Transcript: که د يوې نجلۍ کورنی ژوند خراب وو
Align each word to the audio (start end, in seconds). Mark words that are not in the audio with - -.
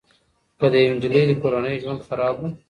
که 0.59 0.65
د 0.71 0.75
يوې 0.83 0.95
نجلۍ 0.97 1.35
کورنی 1.41 1.75
ژوند 1.83 2.05
خراب 2.07 2.35
وو 2.39 2.47